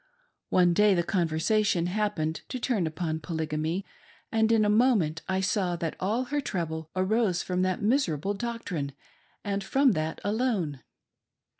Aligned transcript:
One 0.49 0.73
day 0.73 0.95
the 0.95 1.03
conversation 1.03 1.85
happened 1.85 2.41
to 2.49 2.57
turn 2.57 2.87
upon 2.87 3.19
Polygamy, 3.19 3.85
and 4.31 4.51
in 4.51 4.65
a 4.65 4.67
moment 4.67 5.21
I 5.29 5.41
saw 5.41 5.75
that 5.75 5.95
all 5.99 6.23
her 6.23 6.41
trouble 6.41 6.89
arose 6.95 7.43
from 7.43 7.61
that 7.61 7.83
miserable 7.83 8.33
doctrine, 8.33 8.93
and 9.43 9.63
from 9.63 9.91
that 9.91 10.19
alone. 10.23 10.81